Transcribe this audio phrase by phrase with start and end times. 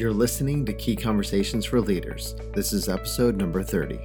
[0.00, 2.34] You're listening to Key Conversations for Leaders.
[2.54, 4.00] This is episode number 30.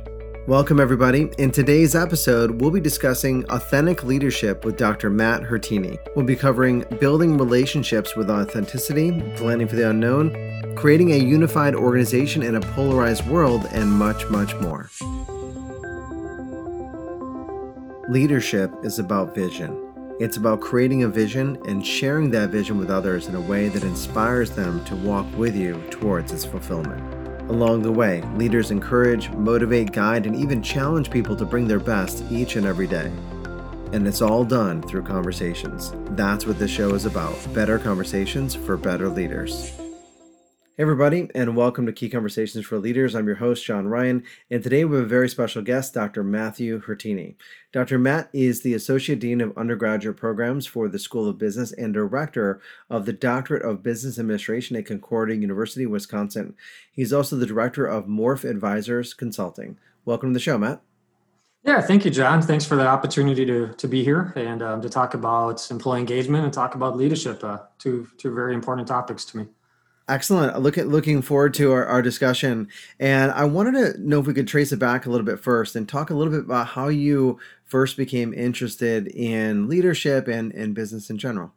[0.46, 1.30] Welcome, everybody.
[1.38, 5.10] In today's episode, we'll be discussing authentic leadership with Dr.
[5.10, 5.98] Matt Hurtienne.
[6.14, 12.44] We'll be covering building relationships with authenticity, planning for the unknown, creating a unified organization
[12.44, 14.90] in a polarized world, and much, much more.
[18.10, 19.85] Leadership is about vision.
[20.18, 23.84] It's about creating a vision and sharing that vision with others in a way that
[23.84, 27.02] inspires them to walk with you towards its fulfillment.
[27.50, 32.24] Along the way, leaders encourage, motivate, guide, and even challenge people to bring their best
[32.32, 33.12] each and every day.
[33.92, 35.92] And it's all done through conversations.
[36.12, 39.74] That's what this show is about better conversations for better leaders.
[40.78, 43.16] Hey, everybody, and welcome to Key Conversations for Leaders.
[43.16, 46.22] I'm your host, John Ryan, and today we have a very special guest, Dr.
[46.22, 47.36] Matthew Hurtienne.
[47.72, 47.98] Dr.
[47.98, 52.60] Matt is the Associate Dean of Undergraduate Programs for the School of Business and Director
[52.90, 56.54] of the Doctorate of Business Administration at Concordia University, Wisconsin.
[56.92, 59.78] He's also the Director of Morph Advisors Consulting.
[60.04, 60.82] Welcome to the show, Matt.
[61.64, 62.42] Yeah, thank you, John.
[62.42, 66.44] Thanks for the opportunity to, to be here and um, to talk about employee engagement
[66.44, 69.48] and talk about leadership, uh, two, two very important topics to me.
[70.08, 70.60] Excellent.
[70.62, 72.68] Look at looking forward to our, our discussion.
[73.00, 75.76] And I wanted to know if we could trace it back a little bit first
[75.76, 80.76] and talk a little bit about how you first became interested in leadership and, and
[80.76, 81.54] business in general.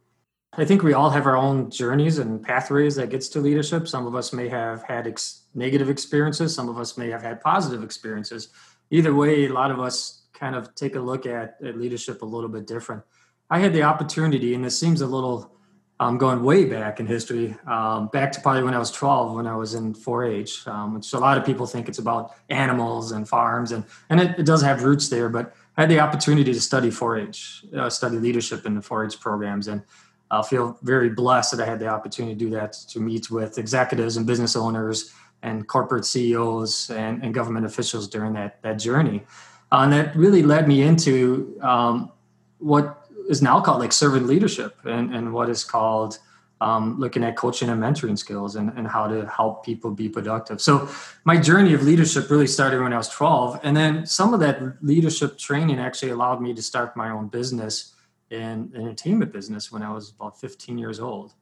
[0.53, 3.87] I think we all have our own journeys and pathways that gets to leadership.
[3.87, 6.55] Some of us may have had ex- negative experiences.
[6.55, 8.49] Some of us may have had positive experiences.
[8.89, 12.25] Either way, a lot of us kind of take a look at, at leadership a
[12.25, 13.03] little bit different.
[13.51, 15.55] I had the opportunity, and this seems a little
[15.99, 19.45] um, going way back in history, um, back to probably when I was 12, when
[19.45, 23.27] I was in 4-H, um, which a lot of people think it's about animals and
[23.27, 25.27] farms, and and it, it does have roots there.
[25.27, 29.67] But I had the opportunity to study 4-H, uh, study leadership in the 4-H programs,
[29.67, 29.83] and
[30.31, 33.57] I feel very blessed that I had the opportunity to do that, to meet with
[33.57, 39.25] executives and business owners and corporate CEOs and, and government officials during that that journey,
[39.73, 42.13] uh, and that really led me into um,
[42.59, 42.98] what
[43.29, 46.17] is now called like servant leadership and, and what is called
[46.61, 50.59] um, looking at coaching and mentoring skills and, and how to help people be productive.
[50.59, 50.89] So
[51.23, 53.61] my journey of leadership really started when I was 12.
[53.63, 57.93] And then some of that leadership training actually allowed me to start my own business
[58.29, 61.33] in entertainment business when I was about 15 years old.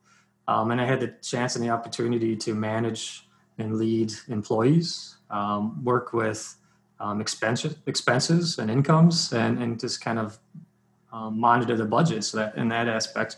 [0.47, 3.27] Um, and I had the chance and the opportunity to manage
[3.57, 6.55] and lead employees, um, work with
[6.99, 10.39] um, expenses, expenses and incomes, and, and just kind of
[11.17, 13.37] um, monitor the budgets that in that aspect.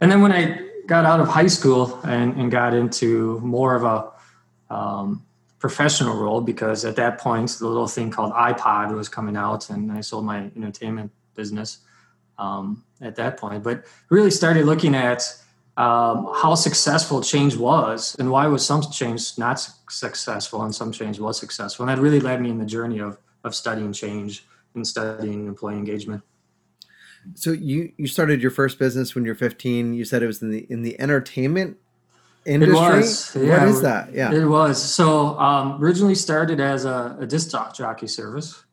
[0.00, 0.42] And then when I
[0.86, 5.24] got out of high school and, and got into more of a um,
[5.58, 9.92] professional role, because at that point the little thing called iPod was coming out, and
[9.92, 11.78] I sold my entertainment business
[12.38, 13.62] um, at that point.
[13.62, 15.22] But really started looking at
[15.76, 19.56] um, how successful change was and why was some change not
[19.88, 21.86] successful and some change was successful.
[21.86, 25.78] And that really led me in the journey of of studying change and studying employee
[25.78, 26.22] engagement.
[27.34, 29.94] So you you started your first business when you're 15.
[29.94, 31.76] You said it was in the in the entertainment
[32.44, 32.76] industry.
[32.76, 33.36] It was.
[33.36, 34.12] Yeah, what is that?
[34.12, 34.82] Yeah, it was.
[34.82, 38.64] So um, originally started as a, a disc jockey service,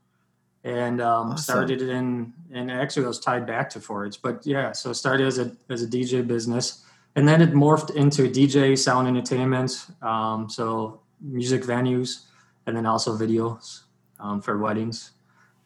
[0.63, 1.43] and um, awesome.
[1.43, 4.21] started in and actually it was tied back to 4-H.
[4.21, 8.29] But yeah, so started as a as a DJ business, and then it morphed into
[8.29, 9.87] DJ sound entertainment.
[10.01, 12.25] Um, so music venues,
[12.65, 13.81] and then also videos
[14.19, 15.11] um, for weddings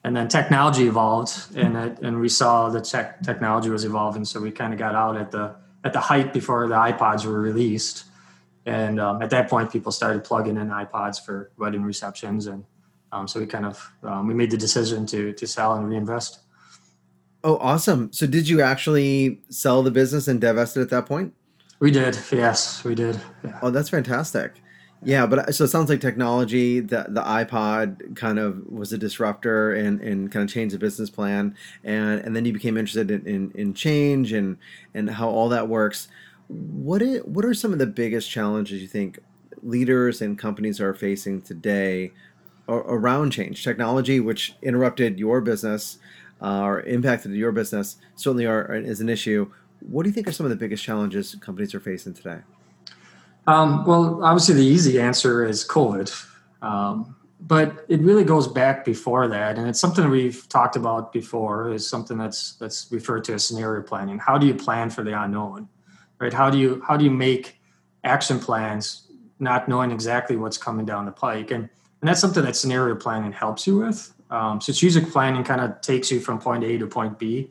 [0.03, 4.39] and then technology evolved and it, and we saw the tech technology was evolving so
[4.39, 8.05] we kind of got out at the at the height before the ipods were released.
[8.67, 12.63] And um, at that point people started plugging in ipods for wedding receptions and
[13.11, 16.39] um, so we kind of um, we made the decision to to sell and reinvest.
[17.43, 18.11] Oh awesome.
[18.13, 21.33] So did you actually sell the business and divest it at that point?
[21.79, 22.17] We did.
[22.31, 23.19] Yes we did.
[23.43, 23.59] Yeah.
[23.61, 24.60] oh that's fantastic
[25.03, 29.73] yeah, but so it sounds like technology, the the iPod kind of was a disruptor
[29.73, 33.25] and, and kind of changed the business plan, and and then you became interested in,
[33.25, 34.57] in, in change and
[34.93, 36.07] and how all that works.
[36.47, 39.19] What is, what are some of the biggest challenges you think
[39.63, 42.11] leaders and companies are facing today
[42.67, 43.63] around change?
[43.63, 45.97] Technology, which interrupted your business
[46.41, 49.51] uh, or impacted your business, certainly are is an issue.
[49.79, 52.41] What do you think are some of the biggest challenges companies are facing today?
[53.47, 56.27] Um, well, obviously, the easy answer is COVID.
[56.61, 61.71] Um, but it really goes back before that, and it's something we've talked about before.
[61.71, 64.19] Is something that's that's referred to as scenario planning.
[64.19, 65.67] How do you plan for the unknown,
[66.19, 66.31] right?
[66.31, 67.59] How do you how do you make
[68.03, 72.55] action plans, not knowing exactly what's coming down the pike, and and that's something that
[72.55, 74.13] scenario planning helps you with.
[74.29, 77.49] Um, strategic planning kind of takes you from point A to point B.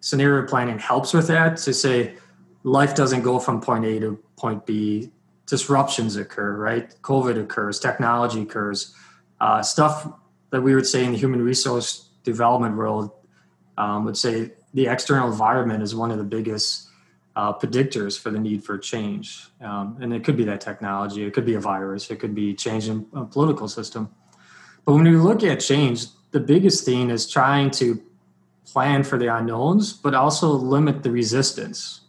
[0.00, 2.14] Scenario planning helps with that to say
[2.62, 5.10] life doesn't go from point A to point B
[5.46, 6.94] disruptions occur, right?
[7.02, 8.94] COVID occurs, technology occurs,
[9.40, 10.08] uh, stuff
[10.50, 13.10] that we would say in the human resource development world
[13.76, 16.88] um, would say the external environment is one of the biggest
[17.36, 19.48] uh, predictors for the need for change.
[19.60, 22.54] Um, and it could be that technology, it could be a virus, it could be
[22.54, 24.10] change in a political system.
[24.84, 28.00] But when we look at change, the biggest thing is trying to
[28.64, 32.02] plan for the unknowns, but also limit the resistance.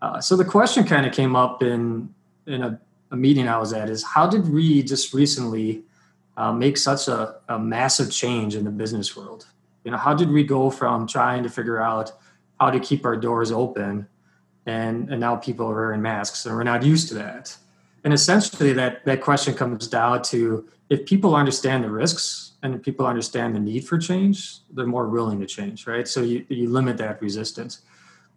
[0.00, 2.14] Uh, so the question kind of came up in
[2.46, 2.80] in a,
[3.10, 5.82] a, meeting I was at is how did we just recently
[6.36, 9.46] uh, make such a, a massive change in the business world?
[9.84, 12.12] You know, how did we go from trying to figure out
[12.60, 14.06] how to keep our doors open
[14.66, 17.56] and and now people are wearing masks and we're not used to that?
[18.02, 23.06] And essentially that that question comes down to if people understand the risks and people
[23.06, 26.08] understand the need for change they're more willing to change right?
[26.08, 27.82] So you, you limit that resistance.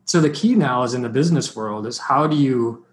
[0.05, 2.85] So the key now is in the business world is how do you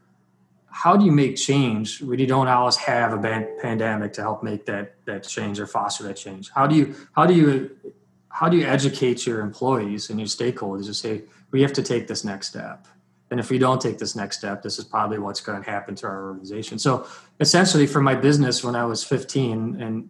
[0.75, 3.19] how do you make change when you don't always have a
[3.62, 7.25] pandemic to help make that that change or foster that change how do you how
[7.26, 7.71] do you
[8.29, 11.23] how do you educate your employees and your stakeholders to say
[11.53, 12.88] we have to take this next step
[13.31, 15.97] and if we don't take this next step, this is probably what's going to happen
[15.97, 16.79] to our organization.
[16.79, 17.06] So
[17.41, 20.09] essentially, for my business, when I was 15 and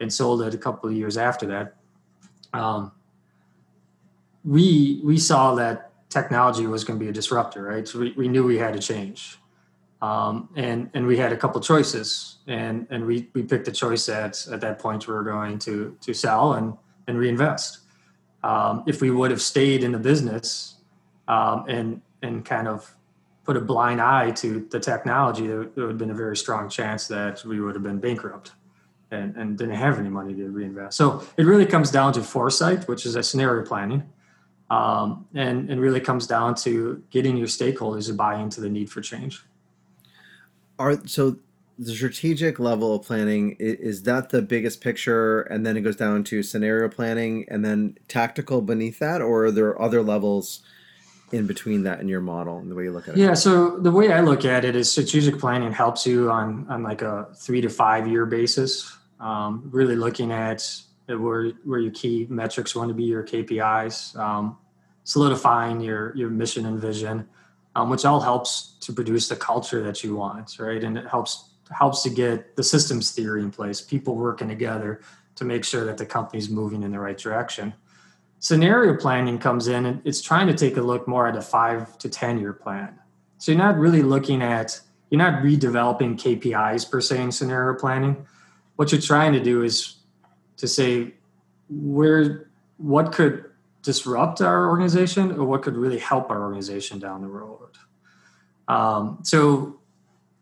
[0.00, 1.76] and sold it a couple of years after that,
[2.52, 2.90] um,
[4.44, 7.86] we we saw that technology was going to be a disruptor, right?
[7.86, 9.38] So we, we knew we had to change,
[10.02, 14.06] um, and and we had a couple choices, and and we we picked a choice
[14.06, 16.74] that at that point we were going to to sell and
[17.06, 17.80] and reinvest.
[18.42, 20.76] Um, if we would have stayed in the business
[21.28, 22.94] um, and and kind of
[23.44, 26.68] put a blind eye to the technology, there, there would have been a very strong
[26.68, 28.52] chance that we would have been bankrupt
[29.10, 30.96] and, and didn't have any money to reinvest.
[30.96, 34.02] So it really comes down to foresight, which is a scenario planning,
[34.70, 38.90] um, and, and really comes down to getting your stakeholders to buy into the need
[38.90, 39.42] for change.
[40.78, 41.36] Are so
[41.78, 46.22] the strategic level of planning is that the biggest picture and then it goes down
[46.24, 50.60] to scenario planning and then tactical beneath that or are there other levels
[51.32, 53.20] in between that in your model and the way you look at it?
[53.20, 56.82] Yeah, so the way I look at it is strategic planning helps you on on
[56.82, 58.96] like a three to five year basis.
[59.20, 60.64] Um, really looking at
[61.06, 64.58] where where your key metrics want to be, your KPIs, um,
[65.04, 67.28] solidifying your your mission and vision,
[67.74, 70.82] um, which all helps to produce the culture that you want, right?
[70.82, 75.00] And it helps helps to get the systems theory in place, people working together
[75.34, 77.72] to make sure that the company's moving in the right direction
[78.44, 81.96] scenario planning comes in and it's trying to take a look more at a five
[81.96, 82.94] to 10 year plan.
[83.38, 84.78] So you're not really looking at,
[85.08, 88.26] you're not redeveloping KPIs per se in scenario planning.
[88.76, 89.96] What you're trying to do is
[90.58, 91.14] to say
[91.70, 93.46] where, what could
[93.84, 97.76] disrupt our organization or what could really help our organization down the road.
[98.66, 99.78] Um, so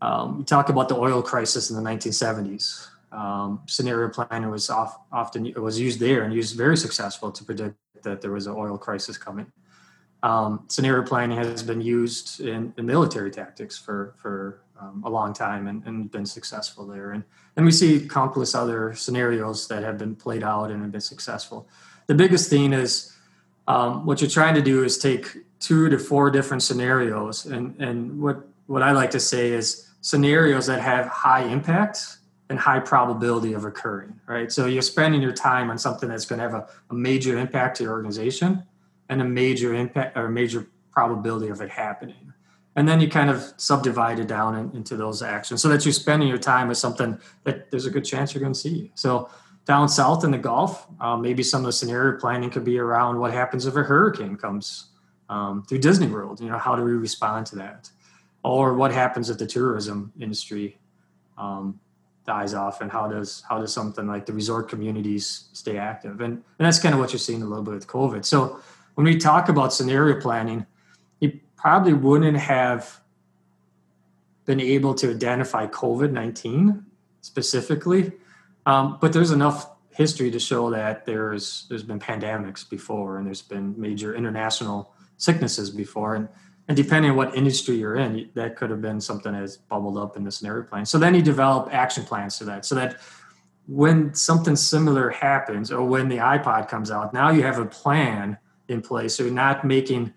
[0.00, 2.88] um, we talk about the oil crisis in the 1970s.
[3.10, 7.44] Um, scenario planning was off, often it was used there and used very successful to
[7.44, 9.52] predict that there was an oil crisis coming.
[10.22, 15.32] Um, scenario planning has been used in, in military tactics for for um, a long
[15.32, 17.10] time and, and, been successful there.
[17.10, 17.24] And
[17.56, 21.68] and we see countless other scenarios that have been played out and have been successful.
[22.06, 23.11] The biggest thing is
[23.68, 25.26] um, what you're trying to do is take
[25.60, 30.66] two to four different scenarios, and and what what I like to say is scenarios
[30.66, 32.18] that have high impact
[32.50, 34.52] and high probability of occurring, right?
[34.52, 37.78] So you're spending your time on something that's going to have a, a major impact
[37.78, 38.62] to your organization
[39.08, 42.32] and a major impact or a major probability of it happening.
[42.76, 45.92] And then you kind of subdivide it down in, into those actions so that you're
[45.92, 48.90] spending your time with something that there's a good chance you're going to see.
[48.94, 49.30] So
[49.64, 53.18] down south in the Gulf, um, maybe some of the scenario planning could be around
[53.18, 54.90] what happens if a hurricane comes
[55.28, 56.40] um, through Disney World.
[56.40, 57.90] You know, how do we respond to that?
[58.42, 60.78] Or what happens if the tourism industry
[61.38, 61.78] um,
[62.24, 66.34] dies off and how does how does something like the resort communities stay active and,
[66.34, 68.60] and that's kind of what you're seeing a little bit with covid so
[68.94, 70.64] when we talk about scenario planning
[71.18, 73.00] you probably wouldn't have
[74.44, 76.84] been able to identify covid-19
[77.22, 78.12] specifically
[78.66, 83.42] um, but there's enough history to show that there's there's been pandemics before and there's
[83.42, 86.28] been major international sicknesses before and
[86.68, 90.16] and depending on what industry you're in, that could have been something that's bubbled up
[90.16, 90.86] in the scenario plan.
[90.86, 93.00] So then you develop action plans to that, so that
[93.66, 98.38] when something similar happens, or when the iPod comes out, now you have a plan
[98.68, 99.16] in place.
[99.16, 100.12] So you're not making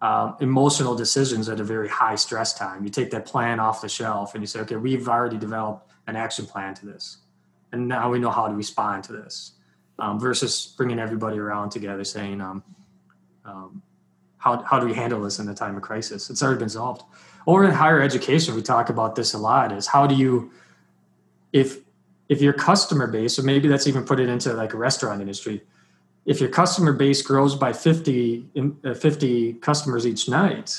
[0.00, 2.84] uh, emotional decisions at a very high stress time.
[2.84, 6.16] You take that plan off the shelf and you say, okay, we've already developed an
[6.16, 7.18] action plan to this,
[7.72, 9.52] and now we know how to respond to this.
[9.98, 12.64] Um, versus bringing everybody around together, saying, um,
[13.44, 13.82] um,
[14.38, 16.30] how, how do we handle this in a time of crisis?
[16.30, 17.02] It's already been solved.
[17.46, 20.50] or in higher education we talk about this a lot is how do you
[21.52, 21.78] if
[22.28, 25.62] if your customer base or maybe that's even put it into like a restaurant industry
[26.26, 28.46] if your customer base grows by 50
[28.84, 30.78] uh, 50 customers each night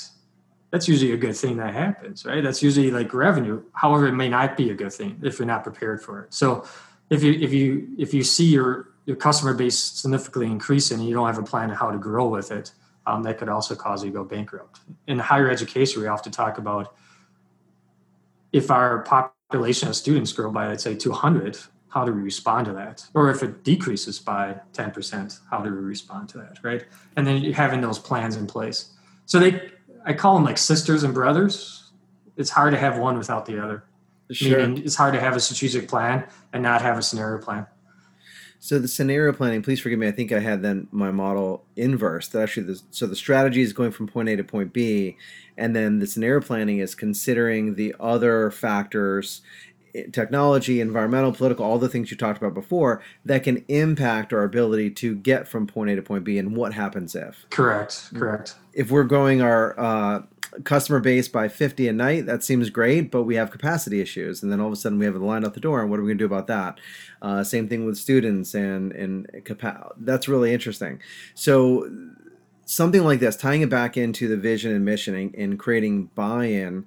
[0.72, 2.42] that's usually a good thing that happens right?
[2.42, 3.62] That's usually like revenue.
[3.74, 6.34] However it may not be a good thing if you're not prepared for it.
[6.34, 6.66] So
[7.10, 11.14] if you if you if you see your your customer base significantly increasing and you
[11.14, 12.72] don't have a plan on how to grow with it
[13.06, 14.80] um, that could also cause you to go bankrupt.
[15.06, 16.94] In higher education we often talk about
[18.52, 22.72] if our population of students grow by let's say 200 how do we respond to
[22.72, 23.04] that?
[23.12, 26.86] Or if it decreases by 10% how do we respond to that right?
[27.16, 28.88] And then having those plans in place.
[29.26, 29.72] So they
[30.04, 31.90] i call them like sisters and brothers
[32.36, 33.84] it's hard to have one without the other
[34.30, 34.58] sure.
[34.58, 37.66] Meaning it's hard to have a strategic plan and not have a scenario plan
[38.64, 40.06] so the scenario planning, please forgive me.
[40.06, 42.28] I think I had then my model inverse.
[42.28, 45.16] That actually, the, so the strategy is going from point A to point B,
[45.56, 49.42] and then the scenario planning is considering the other factors
[50.12, 54.90] technology, environmental, political, all the things you talked about before that can impact our ability
[54.90, 57.46] to get from point A to point B and what happens if.
[57.50, 58.54] Correct, correct.
[58.72, 60.22] If we're growing our uh,
[60.64, 64.42] customer base by 50 a night, that seems great, but we have capacity issues.
[64.42, 65.98] And then all of a sudden we have a line out the door, and what
[65.98, 66.78] are we going to do about that?
[67.20, 71.00] Uh, same thing with students and, and capa- that's really interesting.
[71.34, 71.90] So,
[72.64, 76.46] something like this, tying it back into the vision and mission and, and creating buy
[76.46, 76.86] in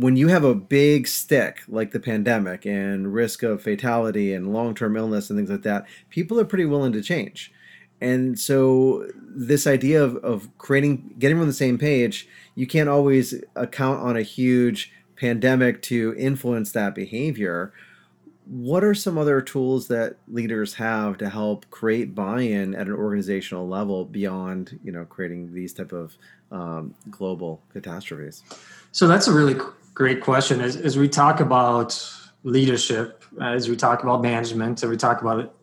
[0.00, 4.96] when you have a big stick like the pandemic and risk of fatality and long-term
[4.96, 7.52] illness and things like that people are pretty willing to change.
[8.00, 13.34] And so this idea of, of creating getting on the same page you can't always
[13.54, 17.74] account on a huge pandemic to influence that behavior.
[18.46, 23.68] What are some other tools that leaders have to help create buy-in at an organizational
[23.68, 26.16] level beyond you know creating these type of
[26.50, 28.42] um, global catastrophes?
[28.92, 29.60] So that's a really
[29.94, 30.60] great question.
[30.60, 31.98] As, as we talk about
[32.42, 35.54] leadership, as we talk about management, and we talk about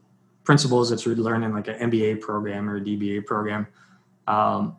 [0.43, 3.67] principles that you would learn in like an MBA program or a DBA program,
[4.27, 4.77] um,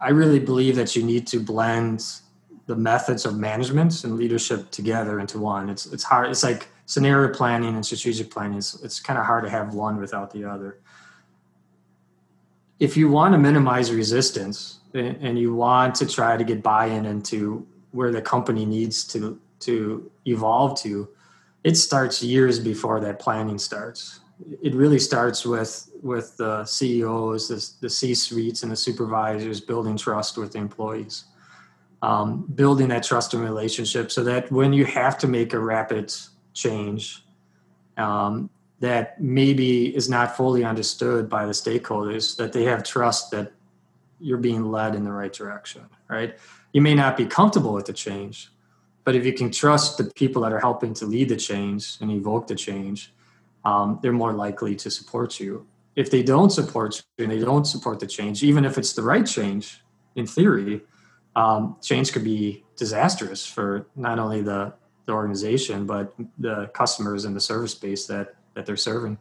[0.00, 2.04] I really believe that you need to blend
[2.66, 5.68] the methods of management and leadership together into one.
[5.68, 6.30] It's it's hard.
[6.30, 8.58] It's like scenario planning and strategic planning.
[8.58, 10.80] It's it's kind of hard to have one without the other.
[12.78, 17.66] If you want to minimize resistance and you want to try to get buy-in into
[17.92, 21.08] where the company needs to to evolve to
[21.64, 24.20] it starts years before that planning starts.
[24.62, 29.98] It really starts with with the ceos the, the c suites and the supervisors building
[29.98, 31.24] trust with the employees
[32.02, 36.10] um, building that trust and relationship so that when you have to make a rapid
[36.54, 37.22] change
[37.98, 43.52] um, that maybe is not fully understood by the stakeholders that they have trust that
[44.18, 46.36] you're being led in the right direction right
[46.72, 48.50] you may not be comfortable with the change,
[49.04, 52.10] but if you can trust the people that are helping to lead the change and
[52.10, 53.12] evoke the change,
[53.64, 55.66] um, they're more likely to support you.
[55.96, 59.02] If they don't support you and they don't support the change, even if it's the
[59.02, 59.82] right change,
[60.16, 60.82] in theory,
[61.36, 64.72] um, change could be disastrous for not only the,
[65.06, 69.18] the organization but the customers and the service base that that they're serving.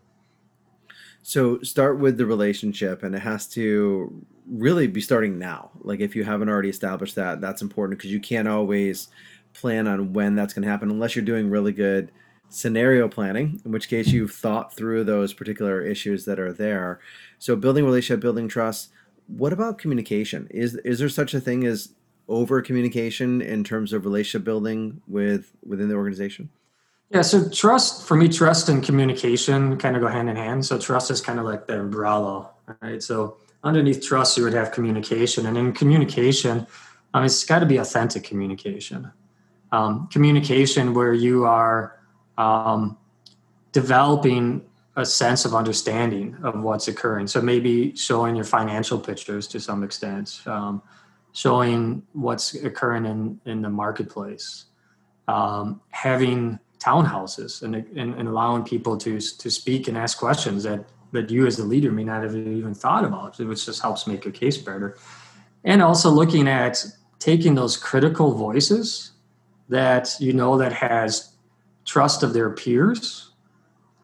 [1.21, 5.71] So start with the relationship, and it has to really be starting now.
[5.81, 9.09] Like if you haven't already established that, that's important because you can't always
[9.53, 12.11] plan on when that's going to happen unless you're doing really good
[12.49, 16.99] scenario planning, in which case you've thought through those particular issues that are there.
[17.37, 18.89] So building relationship, building trust.
[19.27, 20.47] What about communication?
[20.49, 21.93] Is is there such a thing as
[22.27, 26.49] over communication in terms of relationship building with within the organization?
[27.11, 30.63] Yeah, so trust for me, trust and communication kind of go hand in hand.
[30.65, 32.51] So trust is kind of like the umbrella,
[32.81, 33.01] right?
[33.01, 36.67] So underneath trust, you would have communication, and in communication,
[37.15, 39.11] um, it's got to be authentic communication.
[39.71, 41.99] Um, communication where you are
[42.37, 42.95] um,
[43.71, 47.25] developing a sense of understanding of what's occurring.
[47.25, 50.83] So maybe showing your financial pictures to some extent, um,
[51.33, 54.65] showing what's occurring in in the marketplace,
[55.27, 60.85] um, having townhouses and, and, and allowing people to to speak and ask questions that
[61.11, 64.23] that you as the leader may not have even thought about, which just helps make
[64.23, 64.97] your case better.
[65.63, 66.85] And also looking at
[67.17, 69.11] taking those critical voices
[69.67, 71.33] that you know that has
[71.85, 73.31] trust of their peers,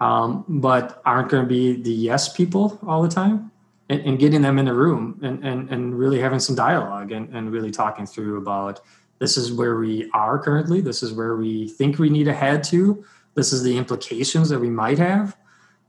[0.01, 3.51] um, but aren't going to be the yes people all the time,
[3.89, 7.33] and, and getting them in the room and, and, and really having some dialogue and,
[7.35, 8.81] and really talking through about
[9.19, 12.63] this is where we are currently this is where we think we need to head
[12.63, 13.03] to
[13.33, 15.37] this is the implications that we might have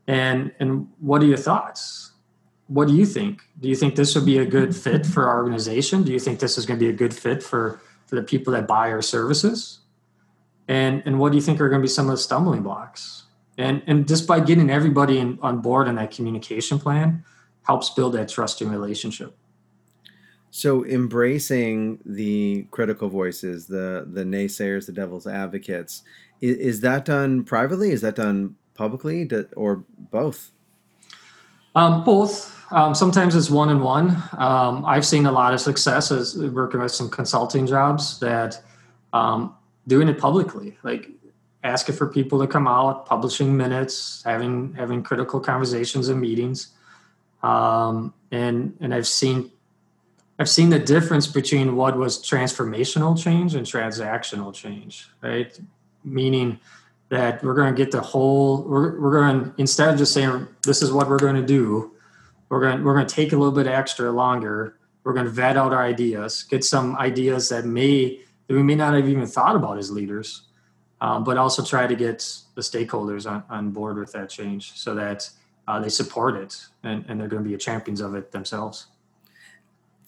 [0.06, 2.12] and and what are your thoughts
[2.68, 5.38] what do you think do you think this would be a good fit for our
[5.38, 8.22] organization do you think this is going to be a good fit for for the
[8.22, 9.80] people that buy our services?
[10.68, 13.24] And, and what do you think are going to be some of the stumbling blocks?
[13.58, 17.24] And, and just by getting everybody in, on board in that communication plan
[17.62, 19.36] helps build that trusting relationship.
[20.56, 26.02] So embracing the critical voices, the the naysayers, the devil's advocates,
[26.40, 27.90] is, is that done privately?
[27.90, 30.52] Is that done publicly, or both?
[31.74, 32.56] Um, both.
[32.72, 34.16] Um, sometimes it's one and one.
[34.38, 38.58] Um, I've seen a lot of success as working with some consulting jobs that
[39.12, 39.54] um,
[39.86, 41.10] doing it publicly, like
[41.64, 46.68] asking for people to come out, publishing minutes, having having critical conversations and meetings.
[47.42, 49.50] Um, and and I've seen
[50.38, 55.58] I've seen the difference between what was transformational change and transactional change, right?
[56.04, 56.60] Meaning
[57.08, 60.82] that we're going to get the whole we're, we're going instead of just saying this
[60.82, 61.92] is what we're going to do
[62.48, 65.56] we're going we're going to take a little bit extra longer we're going to vet
[65.56, 69.56] out our ideas get some ideas that may that we may not have even thought
[69.56, 70.42] about as leaders
[71.00, 72.18] um, but also try to get
[72.54, 75.28] the stakeholders on, on board with that change so that
[75.68, 78.86] uh, they support it and, and they're going to be champions of it themselves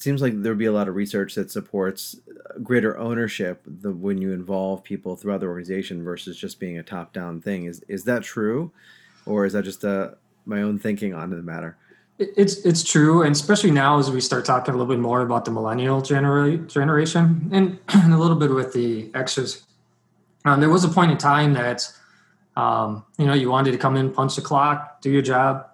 [0.00, 2.16] seems like there'd be a lot of research that supports
[2.62, 7.40] greater ownership the, when you involve people throughout the organization versus just being a top-down
[7.40, 7.64] thing.
[7.64, 8.70] Is is that true,
[9.26, 10.10] or is that just uh,
[10.46, 11.76] my own thinking on the matter?
[12.18, 15.44] It's it's true, and especially now as we start talking a little bit more about
[15.44, 19.62] the millennial genera- generation, and, and, a little bit with the Xers.
[20.44, 21.90] Um, there was a point in time that
[22.56, 25.68] um, you know you wanted to come in, punch the clock, do your job,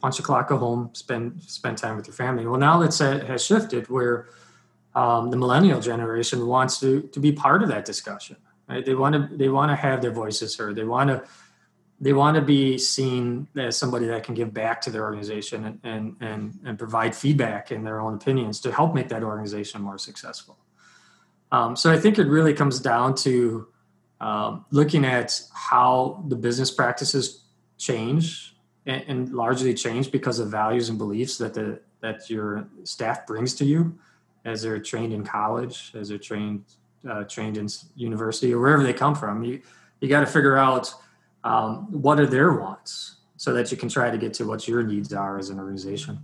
[0.00, 2.46] punch the clock, go home, spend spend time with your family.
[2.46, 4.28] Well, now that has shifted where
[4.94, 8.36] um, the millennial generation wants to to be part of that discussion.
[8.68, 8.84] Right?
[8.84, 10.76] They want to they want to have their voices heard.
[10.76, 11.24] They want to
[12.00, 15.80] they want to be seen as somebody that can give back to their organization and,
[15.84, 19.98] and and and provide feedback in their own opinions to help make that organization more
[19.98, 20.58] successful.
[21.52, 23.68] Um, so I think it really comes down to
[24.20, 27.44] um, looking at how the business practices
[27.76, 28.49] change
[28.90, 33.54] and, and, largely change because of values and beliefs that the that your staff brings
[33.54, 33.96] to you
[34.44, 36.64] as they're trained in college, as they're trained
[37.08, 39.44] uh, trained in university or wherever they come from.
[39.44, 39.62] You
[40.00, 40.92] you got to figure out
[41.44, 44.82] um, what are their wants so that you can try to get to what your
[44.82, 46.18] needs are as an organization.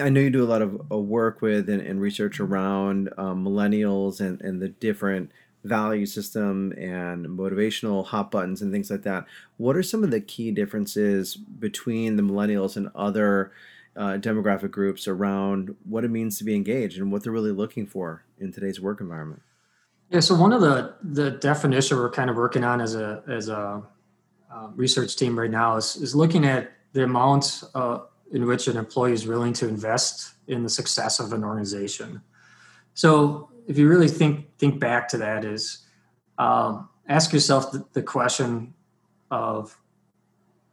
[0.00, 3.44] I know you do a lot of uh, work with and, and research around um,
[3.44, 5.30] millennials and, and the different
[5.64, 9.26] value system and motivational hot buttons and things like that.
[9.56, 13.52] What are some of the key differences between the millennials and other
[13.96, 17.86] uh, demographic groups around what it means to be engaged and what they're really looking
[17.86, 19.42] for in today's work environment?
[20.10, 23.48] Yeah, so one of the the definition we're kind of working on as a as
[23.48, 23.82] a
[24.52, 28.00] uh, research team right now is is looking at the amount uh,
[28.32, 32.20] in which an employee is willing to invest in the success of an organization.
[32.92, 35.84] So if you really think think back to that is
[36.38, 38.74] um, ask yourself the, the, question
[39.30, 39.76] of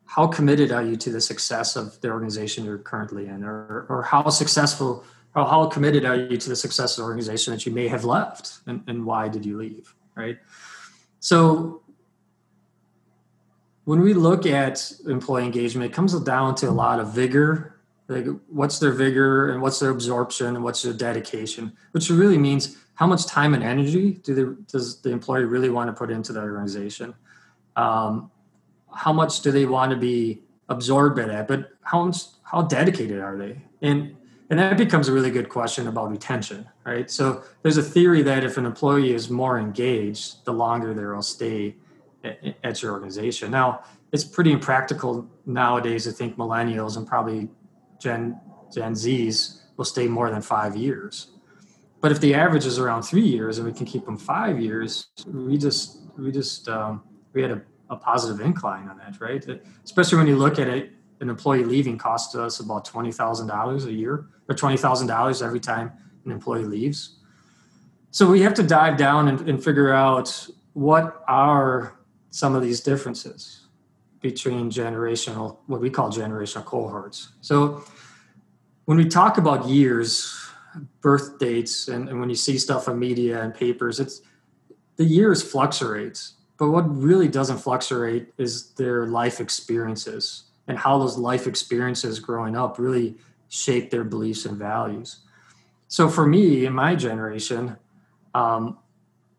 [0.06, 3.43] how committed are you to the success of the organization you're currently in?
[3.43, 7.54] Or, or how successful or how committed are you to the success of the organization
[7.54, 8.60] that you may have left?
[8.65, 10.38] And, and why did you leave right?
[11.19, 11.82] So
[13.86, 17.81] when we look at employee engagement it comes down to a lot of vigor
[18.12, 21.71] like what's their vigor and what's their absorption and what's their dedication?
[21.91, 25.88] Which really means how much time and energy do they, does the employee really want
[25.88, 27.13] to put into the organization?
[27.76, 28.30] Um,
[28.93, 33.19] how much do they want to be absorbed by that but how much how dedicated
[33.19, 33.62] are they?
[33.82, 34.15] And
[34.50, 37.10] and that becomes a really good question about retention right?
[37.10, 41.76] So there's a theory that if an employee is more engaged the longer they'll stay
[42.24, 43.52] at, at your organization.
[43.52, 47.50] Now it's pretty impractical nowadays to think millennials and probably
[48.02, 48.40] Gen
[48.74, 51.28] Gen Zs will stay more than five years.
[52.02, 55.08] But if the average is around three years and we can keep them five years,
[55.26, 59.46] we just we just um, we had a, a positive incline on that, right?
[59.84, 63.86] Especially when you look at it, an employee leaving costs us about twenty thousand dollars
[63.86, 65.92] a year or twenty thousand dollars every time
[66.26, 67.18] an employee leaves.
[68.10, 71.98] So we have to dive down and, and figure out what are
[72.32, 73.61] some of these differences
[74.21, 77.29] between generational, what we call generational cohorts.
[77.41, 77.84] So
[78.86, 80.38] when we talk about years,
[81.01, 84.21] birth dates, and, and when you see stuff on media and papers, it's
[84.95, 86.34] the years fluctuates.
[86.57, 92.55] But what really doesn't fluctuate is their life experiences and how those life experiences growing
[92.55, 93.15] up really
[93.49, 95.21] shape their beliefs and values.
[95.88, 97.75] So for me, in my generation,
[98.36, 98.77] um,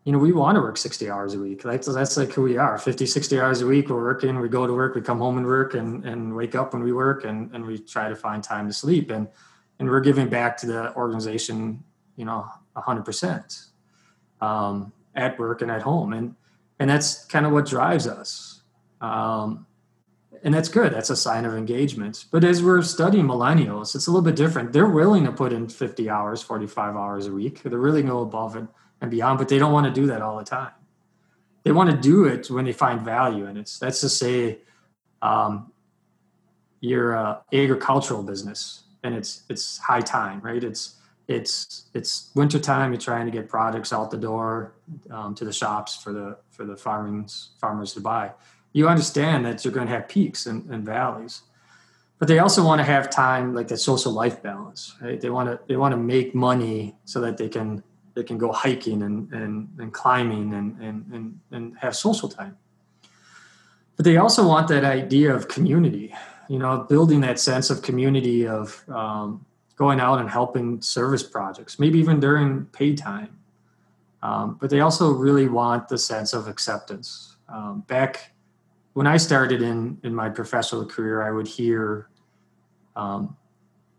[0.03, 1.63] you know, we want to work 60 hours a week.
[1.63, 3.89] That's, that's like who we are 50, 60 hours a week.
[3.89, 6.73] We're working, we go to work, we come home and work and, and wake up
[6.73, 9.11] when we work and, and we try to find time to sleep.
[9.11, 9.27] And,
[9.79, 11.83] and we're giving back to the organization,
[12.17, 13.67] you know, hundred percent.
[14.41, 16.35] um, at work and at home, and
[16.79, 18.61] and that's kind of what drives us.
[19.01, 19.65] Um,
[20.43, 20.91] and that's good.
[20.93, 22.25] That's a sign of engagement.
[22.31, 24.73] But as we're studying millennials, it's a little bit different.
[24.73, 27.63] They're willing to put in 50 hours, 45 hours a week.
[27.63, 28.65] They're really go above it
[29.03, 30.71] and beyond, but they don't want to do that all the time.
[31.63, 33.71] They want to do it when they find value in it.
[33.79, 34.59] That's to say,
[35.21, 35.71] um,
[36.81, 40.63] you're a agricultural business and it's it's high time, right?
[40.63, 40.95] It's
[41.27, 42.91] it's it's winter time.
[42.91, 44.73] You're trying to get products out the door
[45.11, 48.31] um, to the shops for the for the farmers farmers to buy
[48.73, 51.43] you understand that you're going to have peaks and, and valleys
[52.19, 55.47] but they also want to have time like that social life balance right they want
[55.47, 57.81] to they want to make money so that they can
[58.15, 62.57] they can go hiking and and, and climbing and, and and and have social time.
[63.95, 66.13] But they also want that idea of community
[66.49, 69.45] you know building that sense of community of um,
[69.75, 73.37] going out and helping service projects maybe even during pay time.
[74.21, 77.35] Um, but they also really want the sense of acceptance.
[77.49, 78.31] Um, back
[78.93, 82.09] when I started in in my professional career, I would hear
[82.95, 83.35] um,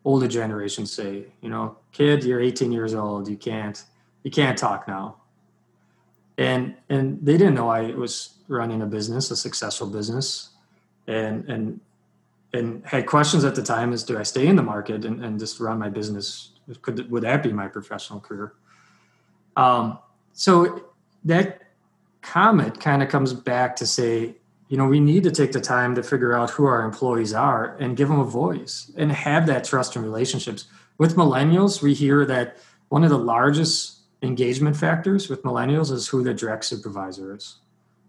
[0.05, 3.83] older generations say, you know, kid, you're 18 years old, you can't
[4.25, 5.17] you can't talk now.
[6.37, 10.51] And and they didn't know I was running a business, a successful business,
[11.07, 11.81] and and
[12.53, 15.39] and had questions at the time as do I stay in the market and, and
[15.39, 16.51] just run my business?
[16.83, 18.55] Could would that be my professional career?
[19.57, 19.99] Um,
[20.33, 20.87] so
[21.25, 21.63] that
[22.23, 24.35] comment kind of comes back to say
[24.69, 27.77] you know we need to take the time to figure out who our employees are
[27.79, 30.65] and give them a voice and have that trust and relationships
[30.97, 32.57] with millennials we hear that
[32.89, 33.94] one of the largest
[34.25, 37.59] engagement factors with millennials is who the direct supervisor is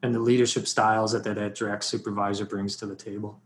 [0.02, 3.40] and the leadership styles that that, that direct supervisor brings to the table.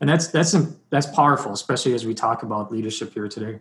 [0.00, 0.56] And that's that's
[0.90, 3.60] that's powerful especially as we talk about leadership here today.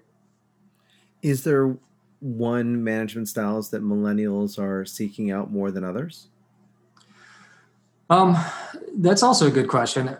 [1.21, 1.75] Is there
[2.19, 6.27] one management styles that millennials are seeking out more than others?
[8.09, 8.37] Um,
[8.97, 10.15] that's also a good question.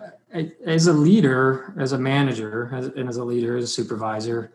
[0.65, 2.63] As a leader, as a manager,
[2.95, 4.53] and as a leader, as a supervisor,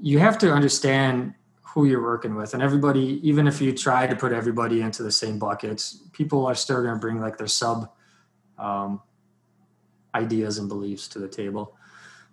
[0.00, 1.34] you have to understand
[1.74, 2.54] who you're working with.
[2.54, 6.54] And everybody, even if you try to put everybody into the same buckets, people are
[6.54, 7.90] still going to bring like their sub
[8.58, 9.00] um,
[10.14, 11.76] ideas and beliefs to the table.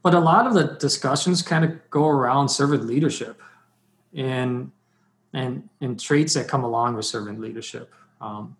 [0.01, 3.41] But a lot of the discussions kind of go around servant leadership
[4.15, 4.71] and
[5.33, 7.93] and and traits that come along with servant leadership.
[8.21, 8.55] Um,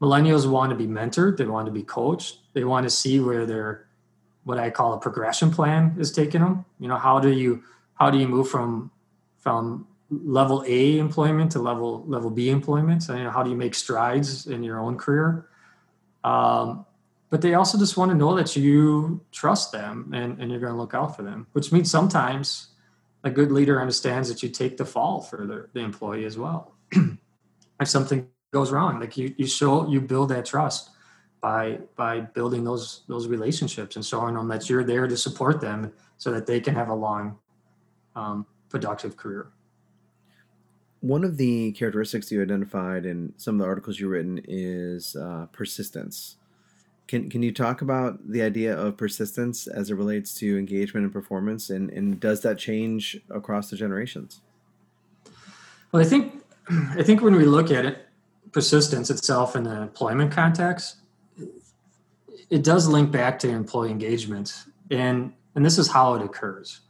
[0.00, 3.46] millennials want to be mentored they want to be coached they want to see where
[3.46, 3.86] their
[4.44, 7.62] what i call a progression plan is taking them you know how do you
[7.94, 8.90] how do you move from
[9.38, 13.56] from level a employment to level level b employment and you know, how do you
[13.56, 15.48] make strides in your own career
[16.24, 16.84] um,
[17.28, 20.72] but they also just want to know that you trust them and, and you're going
[20.72, 22.68] to look out for them which means sometimes
[23.24, 26.72] a good leader understands that you take the fall for the, the employee as well
[27.80, 29.00] if something goes wrong.
[29.00, 30.90] Like you, you show, you build that trust
[31.40, 35.92] by by building those those relationships and showing them that you're there to support them
[36.16, 37.38] so that they can have a long,
[38.14, 39.48] um, productive career.
[41.06, 45.46] One of the characteristics you identified in some of the articles you've written is uh,
[45.52, 46.34] persistence.
[47.06, 51.12] Can, can you talk about the idea of persistence as it relates to engagement and
[51.12, 54.40] performance, and, and does that change across the generations?
[55.92, 58.04] Well, I think I think when we look at it,
[58.50, 60.96] persistence itself in the employment context,
[62.50, 64.64] it does link back to employee engagement.
[64.90, 66.80] And, and this is how it occurs.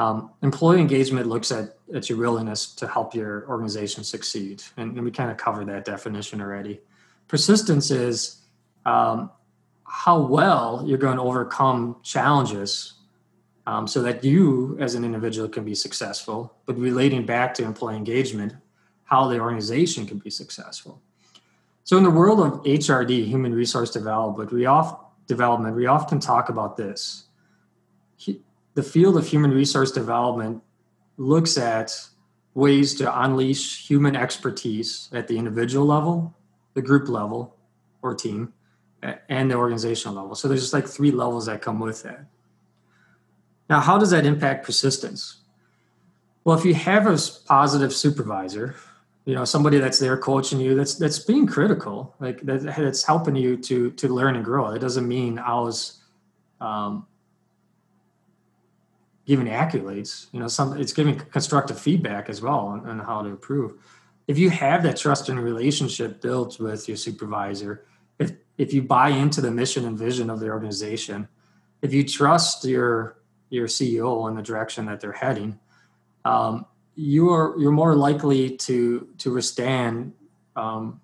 [0.00, 4.62] Um, employee engagement looks at, at your willingness to help your organization succeed.
[4.78, 6.80] And, and we kind of covered that definition already.
[7.28, 8.40] Persistence is
[8.86, 9.30] um,
[9.84, 12.94] how well you're going to overcome challenges
[13.66, 16.54] um, so that you as an individual can be successful.
[16.64, 18.54] But relating back to employee engagement,
[19.04, 21.02] how the organization can be successful.
[21.84, 24.66] So in the world of HRD, human resource development, we
[25.26, 27.24] development, we often talk about this.
[28.80, 30.62] He, the field of human resource development
[31.16, 31.92] looks at
[32.54, 36.34] ways to unleash human expertise at the individual level,
[36.74, 37.56] the group level
[38.02, 38.52] or team,
[39.28, 40.34] and the organizational level.
[40.34, 42.26] So there's just like three levels that come with that.
[43.68, 45.38] Now, how does that impact persistence?
[46.44, 48.74] Well, if you have a positive supervisor
[49.26, 53.36] you know somebody that's there coaching you that's that's being critical like that, that's helping
[53.36, 56.02] you to to learn and grow it doesn't mean i was
[56.60, 57.06] um,
[59.30, 63.28] giving accolades you know some it's giving constructive feedback as well on, on how to
[63.28, 63.72] improve
[64.26, 67.84] if you have that trust and relationship built with your supervisor
[68.18, 71.28] if if you buy into the mission and vision of the organization
[71.82, 73.16] if you trust your
[73.50, 75.58] your ceo in the direction that they're heading
[76.24, 76.66] um,
[76.96, 80.12] you're you're more likely to to withstand
[80.56, 81.00] um,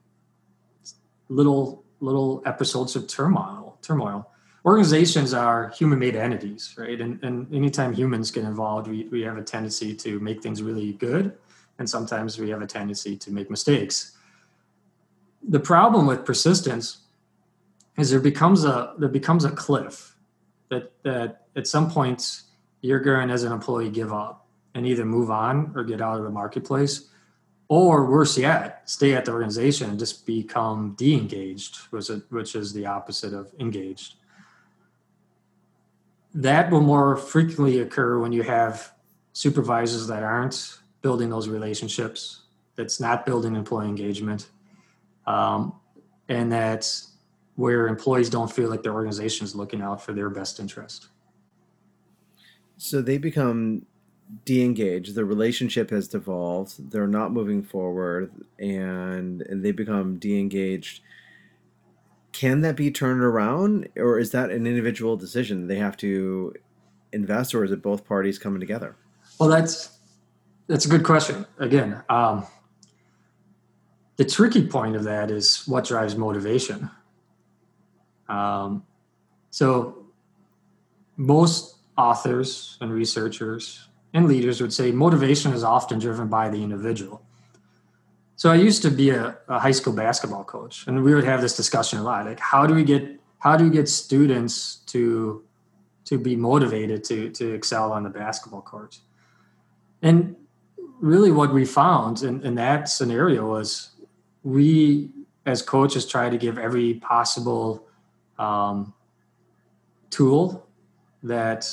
[1.29, 3.79] little little episodes of turmoil.
[3.83, 4.31] Turmoil.
[4.67, 7.01] Organizations are human-made entities, right?
[7.01, 10.93] And, and anytime humans get involved, we, we have a tendency to make things really
[10.95, 11.39] good,
[11.79, 14.17] and sometimes we have a tendency to make mistakes.
[15.49, 16.99] The problem with persistence
[17.97, 20.17] is there becomes a there becomes a cliff
[20.69, 22.43] that that at some point
[22.81, 26.25] you're going as an employee give up and either move on or get out of
[26.25, 27.09] the marketplace
[27.69, 32.73] or worse yet stay at the organization and just become de-engaged which is, which is
[32.73, 34.17] the opposite of engaged
[36.37, 38.93] that will more frequently occur when you have
[39.33, 42.43] supervisors that aren't building those relationships
[42.77, 44.51] that's not building employee engagement
[45.27, 45.75] um,
[46.29, 47.13] and that's
[47.57, 51.09] where employees don't feel like their organization is looking out for their best interest.
[52.77, 53.87] So they become
[54.45, 61.01] de-engaged the relationship has devolved they're not moving forward and, and they become de-engaged
[62.37, 66.53] can that be turned around or is that an individual decision they have to
[67.13, 68.95] invest or is it both parties coming together
[69.41, 69.99] well that's
[70.67, 72.47] that's a good question again um,
[74.17, 76.91] the tricky point of that is what drives motivation
[78.29, 78.85] um,
[79.51, 80.07] so
[81.17, 87.26] most authors and researchers and leaders would say motivation is often driven by the individual.
[88.37, 91.41] So I used to be a, a, high school basketball coach, and we would have
[91.41, 92.27] this discussion a lot.
[92.27, 95.43] Like, how do we get how do we get students to
[96.05, 98.99] to be motivated to to excel on the basketball court?
[100.03, 100.37] And
[101.01, 103.91] really, what we found in, in that scenario was
[104.43, 105.11] we
[105.47, 107.89] as coaches try to give every possible
[108.39, 108.93] um,
[110.11, 110.67] tool
[111.23, 111.71] that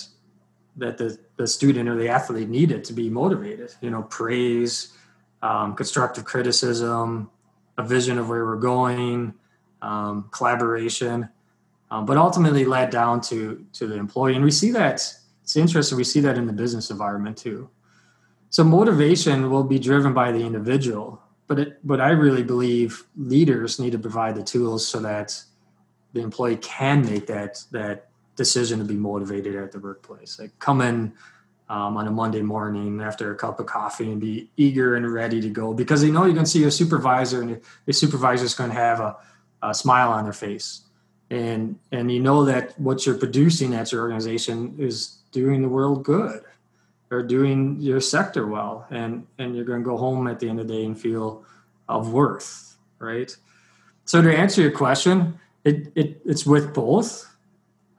[0.77, 4.93] that the, the student or the athlete needed to be motivated you know praise
[5.43, 7.29] um, constructive criticism
[7.77, 9.33] a vision of where we're going
[9.81, 11.29] um, collaboration
[11.91, 14.95] um, but ultimately led down to to the employee and we see that
[15.43, 17.69] it's interesting we see that in the business environment too
[18.49, 23.79] so motivation will be driven by the individual but it, but i really believe leaders
[23.79, 25.39] need to provide the tools so that
[26.13, 30.39] the employee can make that that decision to be motivated at the workplace.
[30.39, 31.13] Like come in
[31.69, 35.41] um, on a Monday morning after a cup of coffee and be eager and ready
[35.41, 38.53] to go because they know you're going to see your supervisor and your supervisor is
[38.53, 39.17] going to have a,
[39.61, 40.81] a smile on their face.
[41.29, 46.03] And, and you know that what you're producing at your organization is doing the world
[46.03, 46.43] good
[47.09, 48.85] or doing your sector well.
[48.91, 51.45] And, and you're going to go home at the end of the day and feel
[51.89, 53.35] of worth, right?
[54.05, 57.33] So to answer your question, it, it it's with both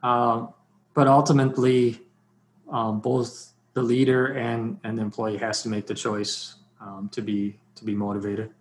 [0.05, 0.45] uh,
[0.93, 1.99] but ultimately,
[2.71, 7.21] um, both the leader and, and the employee has to make the choice um, to
[7.21, 8.51] be to be motivated.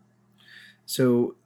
[0.86, 1.36] So,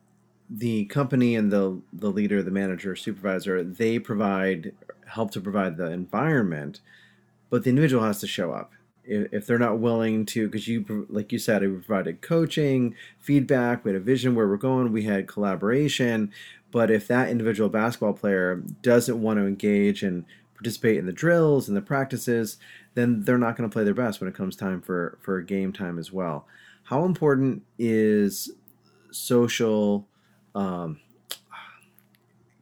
[0.50, 4.72] the company and the the leader, the manager, supervisor, they provide
[5.06, 6.80] help to provide the environment,
[7.50, 8.72] but the individual has to show up.
[9.04, 13.84] If, if they're not willing to, because you, like you said, we provided coaching, feedback,
[13.84, 16.32] we had a vision where we're going, we had collaboration,
[16.70, 21.68] but if that individual basketball player doesn't want to engage and participate in the drills
[21.68, 22.58] and the practices,
[22.98, 25.72] then they're not going to play their best when it comes time for, for game
[25.72, 26.46] time as well.
[26.84, 28.50] How important is
[29.10, 30.08] social,
[30.54, 31.00] um,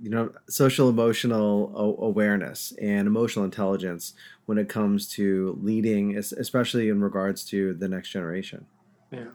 [0.01, 7.01] you know, social emotional awareness and emotional intelligence when it comes to leading, especially in
[7.01, 8.67] regards to the next generation?
[9.11, 9.29] Yeah.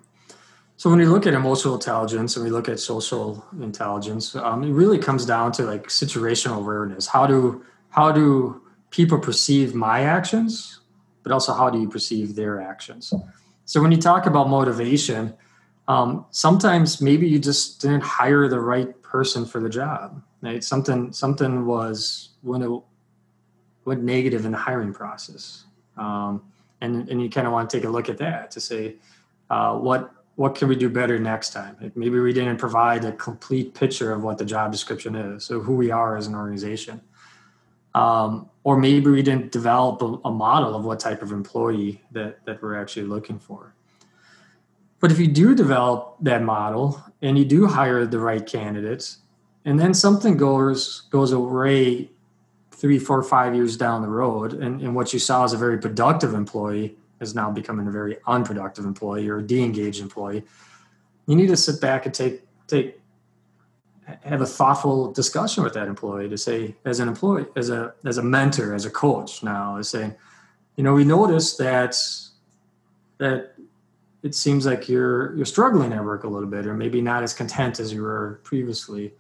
[0.78, 4.72] So when we look at emotional intelligence and we look at social intelligence, um, it
[4.72, 7.08] really comes down to like situational awareness.
[7.08, 10.81] How do how do people perceive my actions,
[11.24, 13.14] but also how do you perceive their actions?
[13.66, 15.34] So when you talk about motivation,
[15.88, 20.22] um, sometimes maybe you just didn't hire the right person for the job.
[20.42, 20.64] Right?
[20.64, 22.84] Something something was went
[23.86, 25.66] went negative in the hiring process,
[25.98, 26.42] um,
[26.82, 28.96] and and you kind of want to take a look at that to say
[29.50, 31.92] uh, what what can we do better next time?
[31.94, 35.76] Maybe we didn't provide a complete picture of what the job description is, so who
[35.76, 37.02] we are as an organization.
[37.94, 42.46] Um, or maybe we didn't develop a, a, model of what type of employee that,
[42.46, 43.76] that we're actually looking for.
[45.00, 49.18] But if you do develop that model and you do hire the right candidates,
[49.66, 52.12] and then something goes goes away
[52.72, 55.78] three, four, five years down the road, and, and what you saw as a very
[55.78, 60.44] productive employee is now becoming a very unproductive employee or a de-engaged employee
[61.28, 63.00] you need to sit back and take take
[64.24, 68.18] have a thoughtful discussion with that employee to say as an employee as a as
[68.18, 70.16] a mentor as a coach now is saying
[70.76, 71.96] you know we noticed that
[73.18, 73.54] that
[74.24, 77.34] it seems like you're you're struggling at work a little bit or maybe not as
[77.34, 79.14] content as you were previously.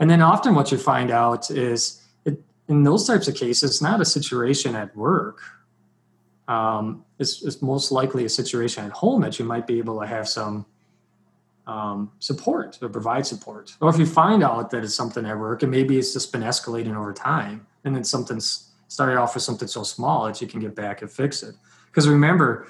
[0.00, 3.82] And then often what you find out is it, in those types of cases it's
[3.82, 5.40] not a situation at work.
[6.46, 10.06] Um, it's, it's, most likely a situation at home that you might be able to
[10.06, 10.66] have some
[11.66, 13.74] um, support or provide support.
[13.80, 16.42] Or if you find out that it's something at work and maybe it's just been
[16.42, 20.60] escalating over time and then something's started off with something so small that you can
[20.60, 21.54] get back and fix it.
[21.86, 22.66] Because remember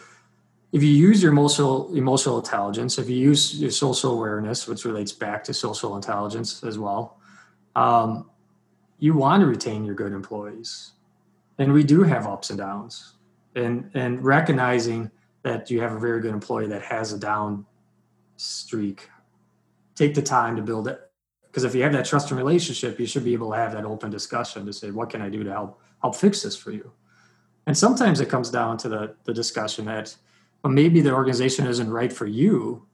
[0.72, 5.12] if you use your emotional emotional intelligence, if you use your social awareness, which relates
[5.12, 7.20] back to social intelligence as well,
[7.76, 8.28] um,
[8.98, 10.92] you want to retain your good employees,
[11.59, 13.14] and we do have ups and downs,
[13.54, 17.64] and and recognizing that you have a very good employee that has a down
[18.37, 19.09] streak,
[19.94, 21.01] take the time to build it.
[21.47, 23.85] Because if you have that trust and relationship, you should be able to have that
[23.85, 26.92] open discussion to say, what can I do to help help fix this for you?
[27.66, 30.16] And sometimes it comes down to the the discussion that
[30.62, 32.87] well, maybe the organization isn't right for you,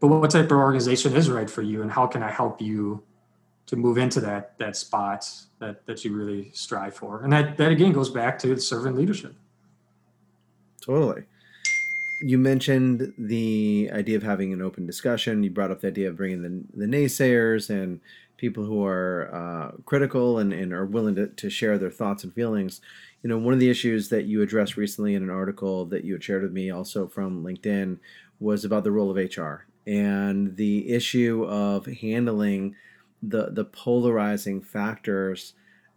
[0.00, 3.02] but what type of organization is right for you, and how can I help you
[3.66, 7.22] to move into that that spot that that you really strive for?
[7.22, 9.34] And that that again goes back to servant leadership.
[10.80, 11.24] Totally.
[12.20, 15.42] You mentioned the idea of having an open discussion.
[15.42, 18.00] You brought up the idea of bringing the, the naysayers and
[18.36, 22.34] people who are uh, critical and, and are willing to, to share their thoughts and
[22.34, 22.80] feelings
[23.26, 26.12] you know, one of the issues that you addressed recently in an article that you
[26.12, 27.98] had shared with me also from LinkedIn
[28.38, 32.76] was about the role of HR and the issue of handling
[33.20, 35.54] the the polarizing factors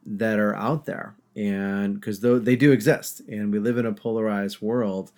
[0.08, 3.94] that are out there and because though they do exist and we live in a
[3.94, 5.12] polarized world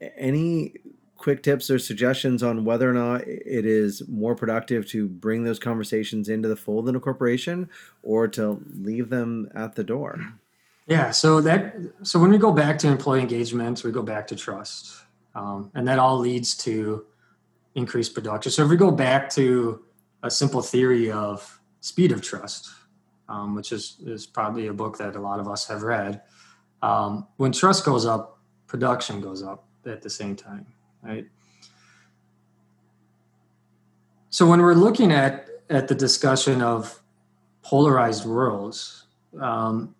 [0.00, 0.74] any
[1.16, 5.58] quick tips or suggestions on whether or not it is more productive to bring those
[5.58, 7.68] conversations into the fold in a corporation
[8.02, 10.20] or to leave them at the door
[10.86, 11.10] yeah.
[11.10, 15.04] So that so when we go back to employee engagement, we go back to trust,
[15.34, 17.06] um, and that all leads to
[17.74, 18.52] increased production.
[18.52, 19.82] So if we go back to
[20.22, 22.68] a simple theory of speed of trust,
[23.28, 26.20] um, which is is probably a book that a lot of us have read,
[26.82, 30.66] um, when trust goes up, production goes up at the same time,
[31.02, 31.26] right?
[34.30, 37.02] So when we're looking at at the discussion of
[37.62, 39.06] polarized worlds,
[39.40, 39.94] um,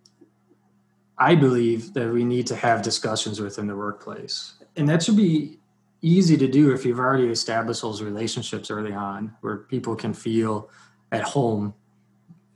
[1.18, 4.54] I believe that we need to have discussions within the workplace.
[4.76, 5.58] And that should be
[6.02, 10.68] easy to do if you've already established those relationships early on where people can feel
[11.12, 11.72] at home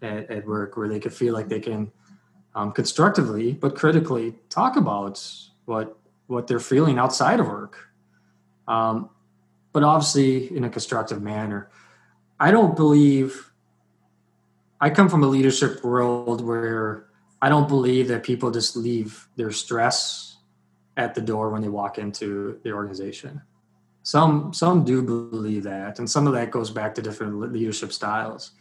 [0.03, 1.91] at, at work, where they can feel like they can
[2.55, 5.23] um, constructively but critically talk about
[5.67, 5.97] what
[6.29, 7.89] what they're feeling outside of work.
[8.69, 9.11] Um,
[9.73, 11.71] but obviously in a constructive manner.
[12.39, 13.53] I don't believe
[14.81, 17.07] I come from a leadership world where
[17.43, 20.37] I don't believe that people just leave their stress
[20.97, 23.43] at the door when they walk into the organization.
[24.03, 28.53] Some some do believe that, and some of that goes back to different leadership styles.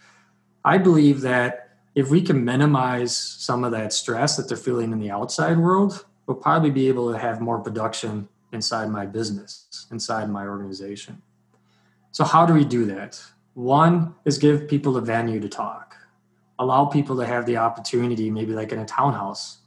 [0.65, 4.99] I believe that if we can minimize some of that stress that they're feeling in
[4.99, 10.30] the outside world, we'll probably be able to have more production inside my business, inside
[10.30, 11.22] my organization.
[12.12, 13.20] So how do we do that?
[13.56, 15.88] One is give people a venue to talk
[16.60, 19.60] allow people to have the opportunity, maybe like in a townhouse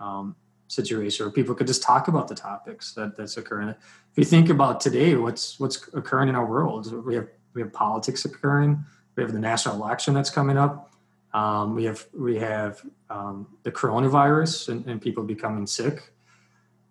[0.00, 0.36] um,
[0.68, 3.68] situation, where people could just talk about the topics that, that's occurring.
[3.68, 3.76] If
[4.16, 8.24] you think about today, what's what's occurring in our world, we have we have politics
[8.24, 8.84] occurring.
[9.16, 10.92] We have the national election that's coming up.
[11.34, 16.12] Um, we have we have um, the coronavirus and, and, people becoming sick.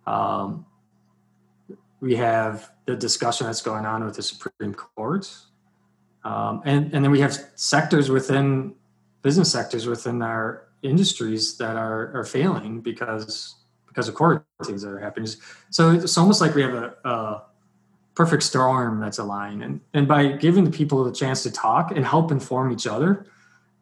[0.05, 0.65] Um,
[1.99, 5.33] we have the discussion that's going on with the Supreme Court,
[6.23, 8.75] um, and and then we have sectors within
[9.23, 13.55] business sectors within our industries that are, are failing because
[13.87, 15.29] because of quarantines that are happening.
[15.69, 17.43] So it's almost like we have a, a
[18.13, 19.63] perfect storm that's aligned.
[19.63, 23.25] And, and by giving the people the chance to talk and help inform each other,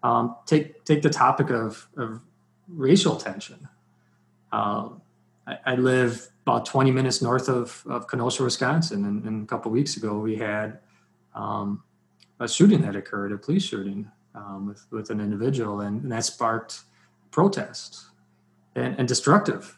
[0.03, 2.21] um, take take the topic of, of
[2.67, 3.67] racial tension.
[4.51, 5.01] Um,
[5.47, 9.71] I, I, live about 20 minutes north of, of Kenosha, Wisconsin, and, and a couple
[9.71, 10.80] weeks ago we had
[11.34, 11.82] um,
[12.39, 16.23] a shooting that occurred, a police shooting, um, with, with an individual, and, and that
[16.23, 16.82] sparked
[17.32, 18.05] protest
[18.75, 19.78] and, and destructive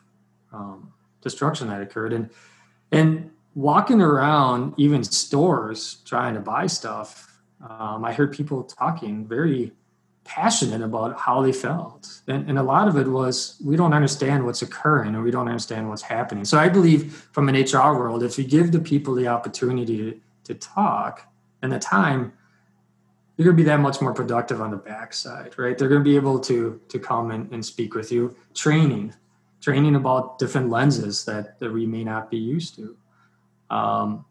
[0.52, 0.92] um,
[1.22, 2.12] destruction that occurred.
[2.12, 2.30] And
[2.92, 9.72] and walking around even stores trying to buy stuff, um, I heard people talking very
[10.26, 12.22] passionate about how they felt.
[12.28, 15.48] And, and a lot of it was we don't understand what's occurring or we don't
[15.48, 16.44] understand what's happening.
[16.44, 20.20] So I believe from an HR world, if you give the people the opportunity to,
[20.46, 22.34] to talk and the time,
[23.38, 25.78] you're going to be that much more productive on the backside, right?
[25.78, 28.36] They're going to be able to to come and, and speak with you.
[28.54, 29.14] Training,
[29.62, 32.98] training about different lenses that, that we may not be used to.
[33.70, 34.26] Um,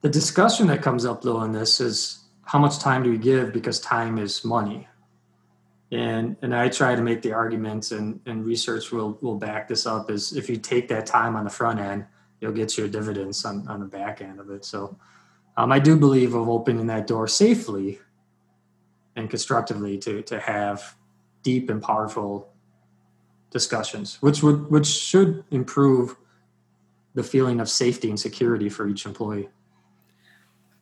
[0.00, 3.52] the discussion that comes up though in this is how much time do we give
[3.52, 4.88] because time is money?
[5.92, 9.86] And and i try to make the arguments and and research will will back this
[9.86, 12.04] up is if you take that time on the front end
[12.40, 14.66] you'll get your dividends on, on the back end of it.
[14.66, 14.98] So
[15.56, 18.00] um, i do believe of opening that door safely
[19.16, 20.94] and constructively to to have
[21.42, 22.52] deep and powerful
[23.50, 26.16] discussions which would which should improve
[27.14, 29.48] the feeling of safety and security for each employee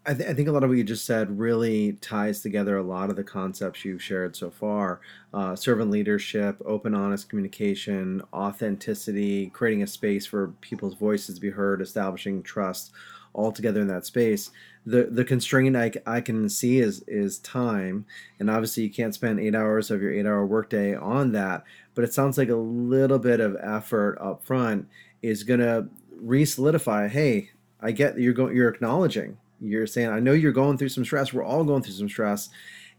[0.09, 2.83] I, th- I, think a lot of what you just said really ties together a
[2.83, 5.01] lot of the concepts you've shared so far
[5.35, 11.51] uh, servant leadership, open, honest communication, authenticity, creating a space for people's voices to be
[11.51, 12.93] heard, establishing trust
[13.33, 14.51] all together in that space.
[14.87, 18.07] The, the constraint I, I can see is, is time.
[18.39, 21.65] And obviously, you can't spend eight hours of your eight hour workday on that.
[21.95, 24.89] But it sounds like a little bit of effort up front
[25.21, 25.89] is going to
[26.19, 27.51] re solidify hey,
[27.81, 31.33] I get you're going, you're acknowledging you're saying, I know you're going through some stress.
[31.33, 32.51] We're all going through some stress,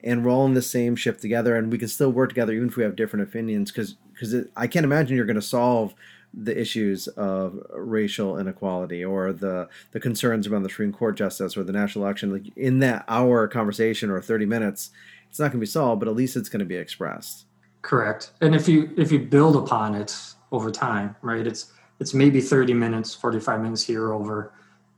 [0.04, 2.70] and we're all in the same ship together, and we can still work together even
[2.70, 3.72] if we have different opinions.
[3.72, 5.94] Because because I can't imagine you're going to solve
[6.34, 11.64] the issues of racial inequality or the the concerns around the Supreme Court justice or
[11.64, 14.92] the national election like in that hour conversation or 30 minutes
[15.30, 17.46] it's not going to be solved but at least it's going to be expressed
[17.82, 20.16] correct and if you if you build upon it
[20.52, 24.52] over time right it's it's maybe 30 minutes 45 minutes here over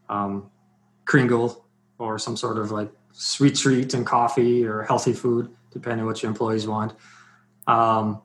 [0.09, 0.49] um,
[1.09, 1.65] Kringle
[1.97, 6.21] or some sort of like sweet treat and coffee or healthy food, depending on what
[6.21, 6.93] your employees want.
[7.65, 8.21] Um,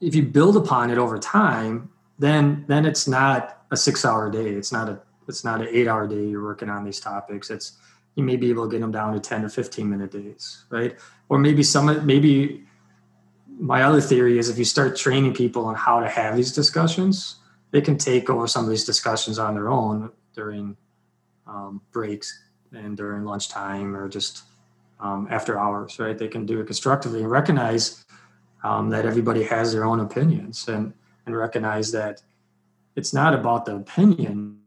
[0.00, 4.48] if you build upon it over time, then then it's not a six hour day.
[4.48, 7.50] It's not a it's not an eight hour day you're working on these topics.
[7.50, 7.78] It's
[8.14, 10.96] you may be able to get them down to 10 or 15 minute days, right?
[11.28, 12.64] Or maybe some maybe
[13.58, 17.36] my other theory is if you start training people on how to have these discussions,
[17.70, 20.76] they can take over some of these discussions on their own during
[21.46, 22.42] um, breaks
[22.72, 24.42] and during lunchtime or just
[25.00, 26.16] um, after hours, right?
[26.16, 28.04] They can do it constructively and recognize
[28.62, 30.92] um, that everybody has their own opinions and,
[31.26, 32.22] and recognize that
[32.96, 34.58] it's not about the opinion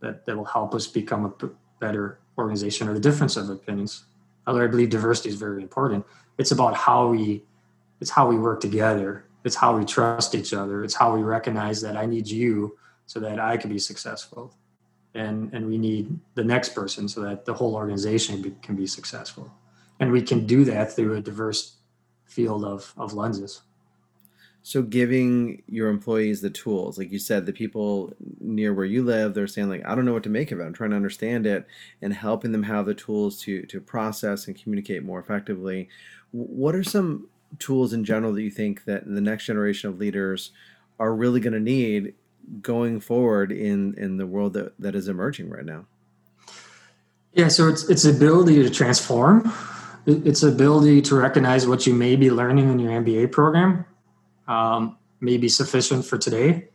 [0.00, 1.50] that, that will help us become a
[1.80, 4.04] better organization or the difference of opinions.
[4.46, 6.04] Although I believe diversity is very important.
[6.38, 7.42] It's about how we
[8.00, 9.24] it's how we work together.
[9.44, 10.84] It's how we trust each other.
[10.84, 14.54] It's how we recognize that I need you so that I can be successful
[15.14, 18.86] and and we need the next person so that the whole organization be, can be
[18.86, 19.52] successful.
[20.00, 21.76] And we can do that through a diverse
[22.24, 23.62] field of of lenses.
[24.62, 29.34] So giving your employees the tools like you said the people near where you live
[29.34, 30.64] they're saying like i don't know what to make of it.
[30.64, 31.66] I'm trying to understand it
[32.00, 35.88] and helping them have the tools to to process and communicate more effectively.
[36.32, 40.50] What are some tools in general that you think that the next generation of leaders
[40.98, 42.14] are really going to need
[42.60, 45.86] going forward in in the world that, that is emerging right now?
[47.32, 49.52] Yeah so it's it's ability to transform.
[50.06, 53.86] It's ability to recognize what you may be learning in your mba program
[54.46, 56.68] um, may be sufficient for today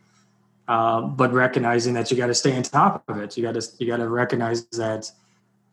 [0.70, 3.36] uh, but recognizing that you got to stay on top of it.
[3.36, 5.10] You got to you got to recognize that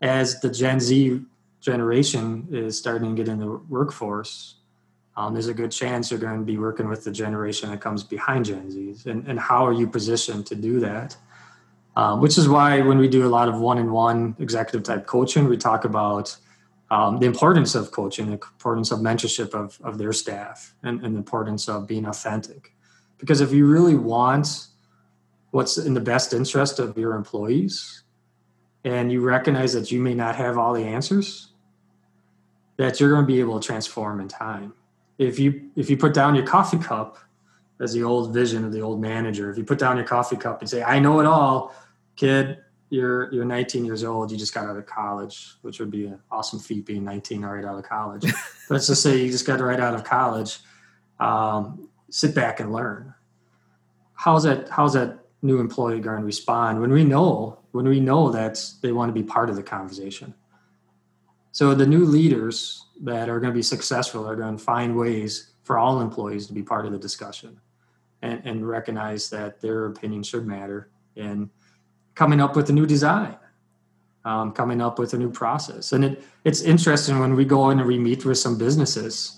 [0.02, 1.22] as the gen z
[1.62, 4.56] generation is starting to get in the workforce
[5.18, 8.04] um, there's a good chance you're going to be working with the generation that comes
[8.04, 9.08] behind Gen Zs.
[9.08, 11.18] And, and how are you positioned to do that?
[11.96, 15.58] Um, which is why when we do a lot of one-on-one executive type coaching, we
[15.58, 16.38] talk about
[16.92, 21.16] um, the importance of coaching, the importance of mentorship of, of their staff, and, and
[21.16, 22.76] the importance of being authentic.
[23.18, 24.68] Because if you really want
[25.50, 28.04] what's in the best interest of your employees,
[28.84, 31.54] and you recognize that you may not have all the answers,
[32.78, 34.74] that you're going to be able to transform in time
[35.18, 37.18] if you if you put down your coffee cup
[37.80, 40.62] as the old vision of the old manager if you put down your coffee cup
[40.62, 41.76] and say i know it all
[42.16, 42.58] kid
[42.90, 46.20] you're you're 19 years old you just got out of college which would be an
[46.32, 48.26] awesome feat being 19 right out of college.
[48.70, 50.60] Let's just say you just got right out of college
[51.20, 53.14] um, sit back and learn.
[54.14, 58.32] How's that how's that new employee going to respond when we know when we know
[58.32, 60.34] that they want to be part of the conversation?
[61.52, 65.52] So the new leaders that are going to be successful are going to find ways
[65.64, 67.60] for all employees to be part of the discussion
[68.22, 71.50] and, and recognize that their opinion should matter in
[72.16, 73.38] coming up with a new design
[74.26, 75.94] um, coming up with a new process.
[75.94, 79.38] And it, it's interesting when we go in and we meet with some businesses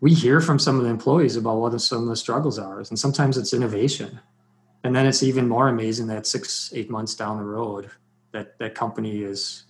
[0.00, 2.98] we hear from some of the employees about what some of the struggles are and
[2.98, 4.18] sometimes it's innovation.
[4.82, 7.90] And then it's even more amazing that six eight months down the road
[8.32, 9.64] that that company is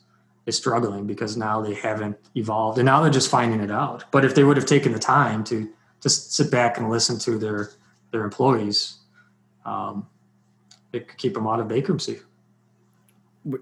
[0.50, 4.04] is struggling because now they haven't evolved and now they're just finding it out.
[4.10, 5.68] But if they would have taken the time to
[6.02, 7.70] just sit back and listen to their
[8.10, 8.98] their employees,
[9.64, 10.06] um,
[10.92, 12.20] it could keep them out of bankruptcy.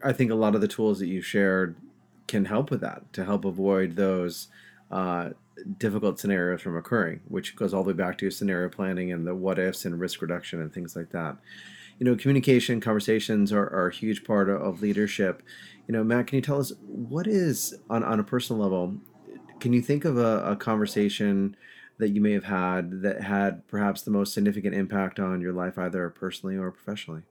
[0.02, 1.76] I think a lot of the tools that you shared
[2.26, 4.48] can help with that to help avoid those
[4.90, 5.30] uh,
[5.78, 9.34] difficult scenarios from occurring, which goes all the way back to scenario planning and the
[9.34, 11.36] what ifs and risk reduction and things like that.
[11.98, 15.42] You know, communication, conversations are, are a huge part of, of leadership.
[15.88, 18.98] You know, Matt, can you tell us what is, on, on a personal level,
[19.58, 21.56] can you think of a, a conversation
[21.96, 25.78] that you may have had that had perhaps the most significant impact on your life,
[25.78, 27.22] either personally or professionally?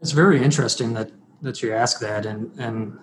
[0.00, 1.10] It's very interesting that
[1.42, 2.96] that you ask that, and and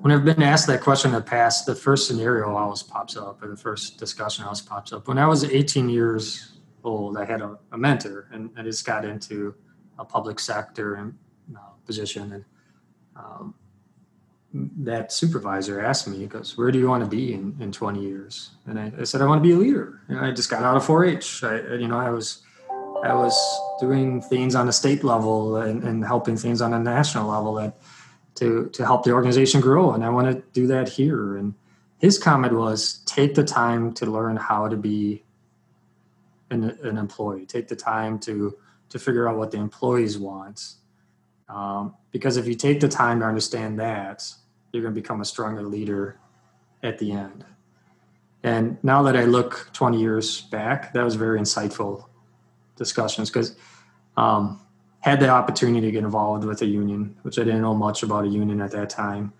[0.00, 3.42] when I've been asked that question in the past, the first scenario always pops up,
[3.42, 5.08] or the first discussion always pops up.
[5.08, 9.04] When I was 18 years old, I had a, a mentor, and I just got
[9.04, 9.54] into
[9.98, 11.14] a public sector and
[11.56, 12.44] uh, position, and
[13.18, 13.54] um,
[14.54, 18.00] that supervisor asked me, he goes, "Where do you want to be in, in 20
[18.00, 20.62] years?" And I, I said, "I want to be a leader." And I just got
[20.62, 21.44] out of 4-H.
[21.44, 22.42] I, you know, I was
[23.02, 23.36] I was
[23.80, 27.78] doing things on a state level and, and helping things on a national level that
[28.36, 31.36] to to help the organization grow, and I want to do that here.
[31.36, 31.54] And
[31.98, 35.24] his comment was, "Take the time to learn how to be
[36.50, 37.46] an, an employee.
[37.46, 38.56] Take the time to
[38.88, 40.77] to figure out what the employees want."
[41.48, 44.24] Um, because if you take the time to understand that,
[44.72, 46.18] you're going to become a stronger leader
[46.82, 47.44] at the end.
[48.42, 52.06] And now that I look 20 years back, that was very insightful
[52.76, 53.56] discussions because
[54.16, 54.60] um,
[55.00, 58.24] had the opportunity to get involved with a union, which I didn't know much about
[58.24, 59.32] a union at that time.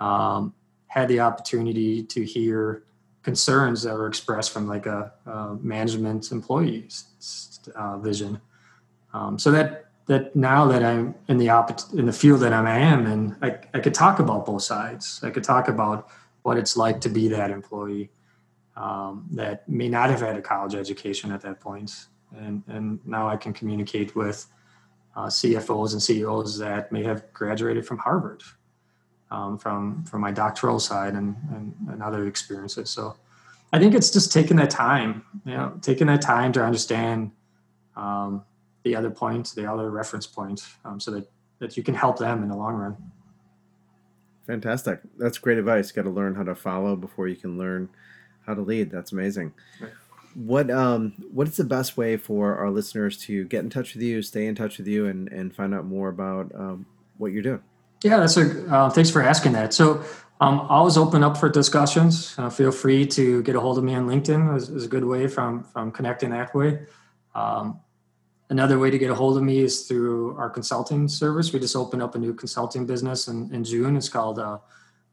[0.00, 0.54] Um,
[0.88, 2.84] had the opportunity to hear
[3.22, 8.40] concerns that were expressed from like a, a management employee's uh, vision.
[9.12, 12.78] Um, so that that now that I'm in the op- in the field that I
[12.78, 15.20] am in, I, I could talk about both sides.
[15.22, 16.08] I could talk about
[16.42, 18.10] what it's like to be that employee
[18.76, 23.28] um, that may not have had a college education at that point, and and now
[23.28, 24.46] I can communicate with
[25.16, 28.42] uh, CFOs and CEOs that may have graduated from Harvard,
[29.30, 32.90] um, from from my doctoral side and, and and other experiences.
[32.90, 33.16] So
[33.72, 37.30] I think it's just taking that time, you know, taking that time to understand.
[37.96, 38.44] Um,
[38.84, 42.42] the other point, the other reference point, um, so that that you can help them
[42.42, 42.96] in the long run.
[44.46, 45.00] Fantastic.
[45.16, 45.90] That's great advice.
[45.90, 47.88] Got to learn how to follow before you can learn
[48.46, 48.90] how to lead.
[48.90, 49.54] That's amazing.
[49.80, 49.90] Right.
[50.34, 54.02] What um what is the best way for our listeners to get in touch with
[54.02, 56.86] you, stay in touch with you, and and find out more about um,
[57.18, 57.62] what you're doing?
[58.02, 59.72] Yeah, that's a uh, thanks for asking that.
[59.72, 60.04] So
[60.40, 62.34] um, always open up for discussions.
[62.36, 64.56] Uh, feel free to get a hold of me on LinkedIn.
[64.56, 66.80] is, is a good way from from connecting that way.
[67.34, 67.80] Um,
[68.50, 71.52] Another way to get a hold of me is through our consulting service.
[71.52, 73.96] We just opened up a new consulting business in, in June.
[73.96, 74.58] It's called uh,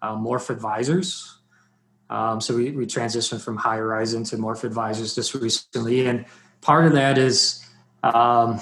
[0.01, 1.37] uh, Morph Advisors.
[2.09, 6.07] Um, so we, we transitioned from High Horizon to Morph Advisors just recently.
[6.07, 6.25] And
[6.59, 7.65] part of that is
[8.03, 8.59] um,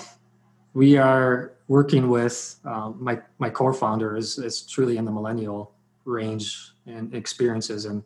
[0.75, 5.73] we are working with uh, my, my core founder is, is truly in the millennial
[6.05, 7.85] range and experiences.
[7.85, 8.03] And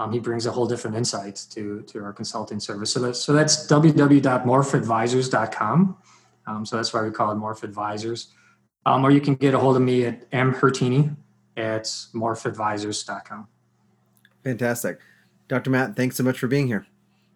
[0.00, 2.90] um, he brings a whole different insight to to our consulting service.
[2.90, 5.96] So that's so that's www.morphadvisors.com.
[6.46, 8.28] Um, so that's why we call it Morph Advisors.
[8.86, 11.16] Um, or you can get a hold of me at mhurtienne
[11.58, 13.46] at morphadvisors.com.
[14.42, 15.00] Fantastic.
[15.48, 15.68] Dr.
[15.68, 16.86] Matt, thanks so much for being here.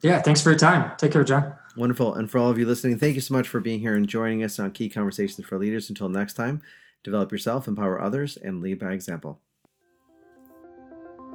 [0.00, 0.90] Yeah, thanks for your time.
[0.96, 1.52] Take care, John.
[1.76, 2.14] Wonderful.
[2.14, 4.42] And for all of you listening, thank you so much for being here and joining
[4.42, 5.90] us on Key Conversations for Leaders.
[5.90, 6.62] Until next time,
[7.02, 9.42] develop yourself, empower others, and lead by example.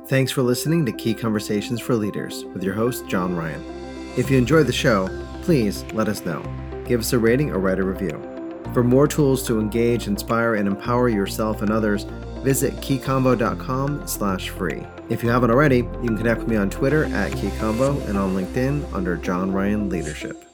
[0.07, 3.63] Thanks for listening to Key Conversations for Leaders with your host, John Ryan.
[4.17, 5.07] If you enjoyed the show,
[5.43, 6.41] please let us know.
[6.85, 8.19] Give us a rating or write a review.
[8.73, 12.05] For more tools to engage, inspire, and empower yourself and others,
[12.43, 14.83] visit keycombo.com slash free.
[15.09, 18.35] If you haven't already, you can connect with me on Twitter at keycombo and on
[18.35, 20.48] LinkedIn under John Ryan Leadership.